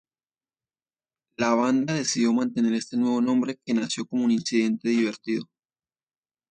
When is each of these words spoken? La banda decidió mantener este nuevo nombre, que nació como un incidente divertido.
La 1.37 1.53
banda 1.53 1.93
decidió 1.93 2.33
mantener 2.33 2.73
este 2.73 2.97
nuevo 2.97 3.21
nombre, 3.21 3.59
que 3.63 3.75
nació 3.75 4.03
como 4.07 4.25
un 4.25 4.31
incidente 4.31 4.89
divertido. 4.89 5.47